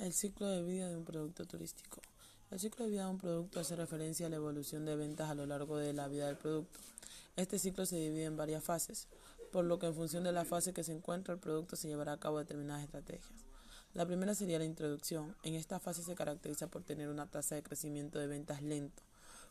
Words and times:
El 0.00 0.14
ciclo 0.14 0.48
de 0.48 0.62
vida 0.62 0.88
de 0.88 0.96
un 0.96 1.04
producto 1.04 1.44
turístico. 1.44 2.00
El 2.50 2.58
ciclo 2.58 2.86
de 2.86 2.90
vida 2.90 3.04
de 3.04 3.10
un 3.10 3.18
producto 3.18 3.60
hace 3.60 3.76
referencia 3.76 4.28
a 4.28 4.30
la 4.30 4.36
evolución 4.36 4.86
de 4.86 4.96
ventas 4.96 5.28
a 5.28 5.34
lo 5.34 5.44
largo 5.44 5.76
de 5.76 5.92
la 5.92 6.08
vida 6.08 6.26
del 6.26 6.38
producto. 6.38 6.80
Este 7.36 7.58
ciclo 7.58 7.84
se 7.84 7.96
divide 7.96 8.24
en 8.24 8.34
varias 8.38 8.64
fases, 8.64 9.08
por 9.52 9.66
lo 9.66 9.78
que 9.78 9.88
en 9.88 9.94
función 9.94 10.24
de 10.24 10.32
la 10.32 10.46
fase 10.46 10.72
que 10.72 10.84
se 10.84 10.92
encuentra 10.92 11.34
el 11.34 11.38
producto 11.38 11.76
se 11.76 11.88
llevará 11.88 12.12
a 12.12 12.18
cabo 12.18 12.38
determinadas 12.38 12.82
estrategias. 12.82 13.44
La 13.92 14.06
primera 14.06 14.34
sería 14.34 14.58
la 14.58 14.64
introducción. 14.64 15.36
En 15.42 15.54
esta 15.54 15.78
fase 15.80 16.02
se 16.02 16.14
caracteriza 16.14 16.68
por 16.68 16.82
tener 16.82 17.10
una 17.10 17.26
tasa 17.26 17.56
de 17.56 17.62
crecimiento 17.62 18.18
de 18.18 18.26
ventas 18.26 18.62
lento, 18.62 19.02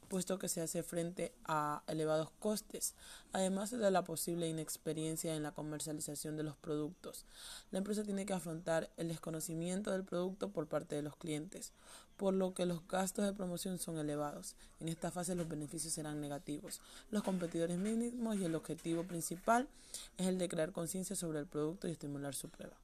puesto 0.09 0.39
que 0.39 0.49
se 0.49 0.59
hace 0.59 0.83
frente 0.83 1.31
a 1.45 1.83
elevados 1.87 2.31
costes, 2.39 2.95
además 3.31 3.71
de 3.71 3.91
la 3.91 4.03
posible 4.03 4.49
inexperiencia 4.49 5.35
en 5.35 5.43
la 5.43 5.53
comercialización 5.53 6.35
de 6.35 6.43
los 6.43 6.57
productos. 6.57 7.25
La 7.71 7.77
empresa 7.77 8.03
tiene 8.03 8.25
que 8.25 8.33
afrontar 8.33 8.89
el 8.97 9.07
desconocimiento 9.07 9.91
del 9.91 10.03
producto 10.03 10.49
por 10.49 10.67
parte 10.67 10.95
de 10.95 11.03
los 11.03 11.15
clientes, 11.15 11.71
por 12.17 12.33
lo 12.33 12.53
que 12.53 12.65
los 12.65 12.85
gastos 12.87 13.25
de 13.25 13.33
promoción 13.33 13.79
son 13.79 13.97
elevados. 13.97 14.55
En 14.81 14.89
esta 14.89 15.11
fase 15.11 15.35
los 15.35 15.47
beneficios 15.47 15.93
serán 15.93 16.19
negativos, 16.19 16.81
los 17.11 17.23
competidores 17.23 17.77
mínimos 17.77 18.37
y 18.37 18.43
el 18.43 18.55
objetivo 18.55 19.03
principal 19.03 19.69
es 20.17 20.27
el 20.27 20.37
de 20.37 20.49
crear 20.49 20.73
conciencia 20.73 21.15
sobre 21.15 21.39
el 21.39 21.47
producto 21.47 21.87
y 21.87 21.91
estimular 21.91 22.35
su 22.35 22.49
prueba. 22.49 22.75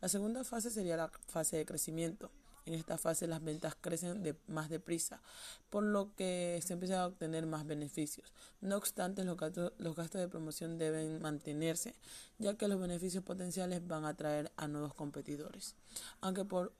La 0.00 0.08
segunda 0.08 0.44
fase 0.44 0.70
sería 0.70 0.96
la 0.96 1.08
fase 1.26 1.56
de 1.56 1.66
crecimiento. 1.66 2.30
En 2.66 2.74
esta 2.74 2.98
fase 2.98 3.26
las 3.26 3.42
ventas 3.42 3.76
crecen 3.80 4.22
de, 4.22 4.36
más 4.48 4.68
deprisa, 4.68 5.22
por 5.70 5.82
lo 5.84 6.14
que 6.14 6.60
se 6.64 6.74
empieza 6.74 7.02
a 7.02 7.06
obtener 7.06 7.46
más 7.46 7.66
beneficios. 7.66 8.32
No 8.60 8.76
obstante, 8.76 9.24
los 9.24 9.36
gastos, 9.36 9.72
los 9.78 9.96
gastos 9.96 10.20
de 10.20 10.28
promoción 10.28 10.76
deben 10.76 11.22
mantenerse, 11.22 11.94
ya 12.38 12.54
que 12.54 12.68
los 12.68 12.80
beneficios 12.80 13.24
potenciales 13.24 13.86
van 13.86 14.04
a 14.04 14.10
atraer 14.10 14.52
a 14.56 14.66
nuevos 14.68 14.94
competidores. 14.94 15.76
Aunque 16.20 16.44
por 16.44 16.72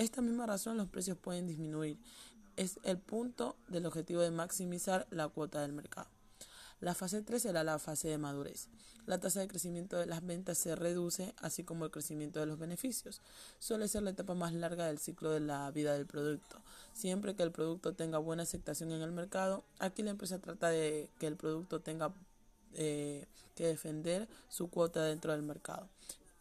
esta 0.00 0.22
misma 0.22 0.46
razón 0.46 0.78
los 0.78 0.88
precios 0.88 1.18
pueden 1.18 1.46
disminuir. 1.46 1.98
Es 2.56 2.80
el 2.84 2.98
punto 2.98 3.56
del 3.68 3.86
objetivo 3.86 4.22
de 4.22 4.30
maximizar 4.30 5.06
la 5.10 5.28
cuota 5.28 5.60
del 5.60 5.72
mercado. 5.72 6.08
La 6.80 6.94
fase 6.94 7.22
3 7.22 7.42
será 7.42 7.62
la 7.62 7.78
fase 7.78 8.08
de 8.08 8.18
madurez. 8.18 8.68
La 9.06 9.18
tasa 9.18 9.40
de 9.40 9.48
crecimiento 9.48 9.98
de 9.98 10.06
las 10.06 10.24
ventas 10.24 10.58
se 10.58 10.76
reduce, 10.76 11.34
así 11.38 11.64
como 11.64 11.84
el 11.84 11.90
crecimiento 11.90 12.40
de 12.40 12.46
los 12.46 12.58
beneficios. 12.58 13.20
Suele 13.58 13.88
ser 13.88 14.02
la 14.02 14.10
etapa 14.10 14.34
más 14.34 14.52
larga 14.52 14.86
del 14.86 14.98
ciclo 14.98 15.30
de 15.30 15.40
la 15.40 15.70
vida 15.70 15.94
del 15.94 16.06
producto. 16.06 16.56
Siempre 16.94 17.34
que 17.34 17.42
el 17.42 17.50
producto 17.50 17.94
tenga 17.94 18.18
buena 18.18 18.44
aceptación 18.44 18.92
en 18.92 19.02
el 19.02 19.12
mercado, 19.12 19.64
aquí 19.78 20.02
la 20.02 20.10
empresa 20.10 20.38
trata 20.38 20.68
de 20.68 21.10
que 21.18 21.26
el 21.26 21.36
producto 21.36 21.80
tenga 21.80 22.12
eh, 22.74 23.26
que 23.56 23.66
defender 23.66 24.28
su 24.48 24.70
cuota 24.70 25.02
dentro 25.02 25.32
del 25.32 25.42
mercado. 25.42 25.88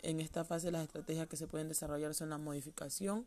En 0.02 0.20
esta 0.20 0.46
fase 0.46 0.72
las 0.72 0.84
estrategias 0.84 1.28
que 1.28 1.38
se 1.38 1.48
pueden 1.48 1.68
desarrollar 1.68 2.14
son 2.14 2.30
la 2.30 2.38
modificación 2.38 3.26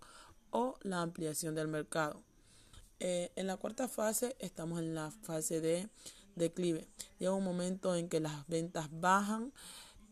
o 0.51 0.77
la 0.83 1.03
ampliación 1.03 1.55
del 1.55 1.69
mercado. 1.69 2.23
Eh, 3.01 3.33
en 3.35 3.49
la 3.49 3.57
cuarta 3.57 3.89
fase 3.89 4.37
estamos 4.39 4.79
en 4.79 4.95
la 4.95 5.11
fase 5.11 5.61
de 5.61 5.89
declive. 6.34 6.86
Llega 7.19 7.33
un 7.33 7.44
momento 7.44 7.94
en 7.94 8.08
que 8.08 8.20
las 8.20 8.47
ventas 8.48 8.88
bajan, 8.91 9.52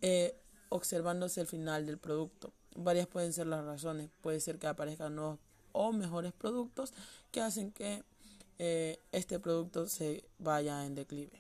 eh, 0.03 0.37
observándose 0.69 1.41
el 1.41 1.47
final 1.47 1.87
del 1.87 1.99
producto. 1.99 2.53
Varias 2.77 3.07
pueden 3.07 3.33
ser 3.33 3.47
las 3.47 3.65
razones. 3.65 4.11
Puede 4.21 4.41
ser 4.41 4.59
que 4.59 4.67
aparezcan 4.67 5.17
nuevos 5.17 5.39
o 5.73 5.93
mejores 5.93 6.33
productos 6.33 6.93
que 7.31 7.41
hacen 7.41 7.71
que 7.73 8.03
eh, 8.59 8.99
este 9.13 9.39
producto 9.39 9.87
se 9.87 10.25
vaya 10.39 10.85
en 10.85 10.95
declive. 10.95 11.40